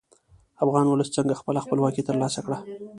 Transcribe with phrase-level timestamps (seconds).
[0.63, 2.57] افغان ولس څنګه خپله خپلواکي تر لاسه کړه؟